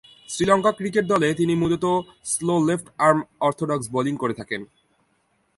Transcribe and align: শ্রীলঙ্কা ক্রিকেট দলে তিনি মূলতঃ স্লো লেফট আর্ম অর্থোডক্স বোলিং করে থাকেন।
শ্রীলঙ্কা 0.29 0.71
ক্রিকেট 0.71 1.05
দলে 1.13 1.29
তিনি 1.33 1.53
মূলতঃ 1.55 1.93
স্লো 2.31 2.55
লেফট 2.67 2.87
আর্ম 3.07 3.19
অর্থোডক্স 3.47 3.85
বোলিং 3.93 4.15
করে 4.17 4.33
থাকেন। 4.33 4.61